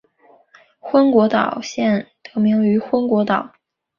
[0.79, 3.53] 昏果岛县得名于昏果岛。